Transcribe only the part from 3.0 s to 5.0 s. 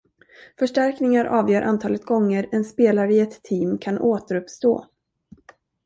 i ett team kan återuppstå.